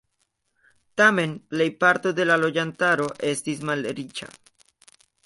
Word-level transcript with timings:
Tamen, 1.01 1.35
plejparto 1.51 2.13
de 2.21 2.25
la 2.29 2.37
loĝantaro 2.45 3.07
estis 3.33 3.63
malriĉa. 3.71 4.31